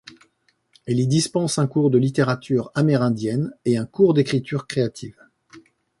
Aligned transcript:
Elle 0.87 0.99
y 0.99 1.05
dispense 1.05 1.59
un 1.59 1.67
cours 1.67 1.91
de 1.91 1.99
littérature 1.99 2.71
amérindienne 2.73 3.53
et 3.65 3.77
un 3.77 3.85
cours 3.85 4.15
d'écriture 4.15 4.65
créative. 4.65 5.21